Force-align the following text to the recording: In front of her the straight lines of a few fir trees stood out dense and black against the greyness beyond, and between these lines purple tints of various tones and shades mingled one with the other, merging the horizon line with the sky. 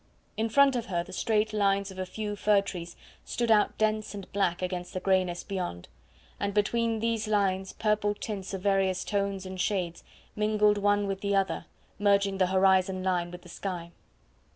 In 0.35 0.49
front 0.49 0.75
of 0.75 0.87
her 0.87 1.03
the 1.03 1.13
straight 1.13 1.53
lines 1.53 1.91
of 1.91 1.99
a 1.99 2.07
few 2.07 2.35
fir 2.35 2.61
trees 2.61 2.95
stood 3.23 3.51
out 3.51 3.77
dense 3.77 4.15
and 4.15 4.25
black 4.33 4.63
against 4.63 4.95
the 4.95 4.99
greyness 4.99 5.43
beyond, 5.43 5.87
and 6.39 6.55
between 6.55 6.97
these 7.01 7.27
lines 7.27 7.73
purple 7.73 8.15
tints 8.15 8.51
of 8.55 8.61
various 8.63 9.03
tones 9.05 9.45
and 9.45 9.61
shades 9.61 10.03
mingled 10.35 10.79
one 10.79 11.05
with 11.05 11.21
the 11.21 11.35
other, 11.35 11.67
merging 11.99 12.39
the 12.39 12.47
horizon 12.47 13.03
line 13.03 13.29
with 13.29 13.43
the 13.43 13.49
sky. 13.49 13.91